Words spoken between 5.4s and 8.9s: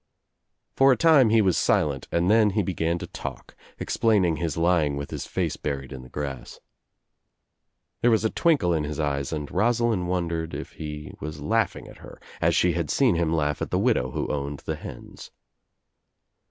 buried In the grass. There was a twinkle in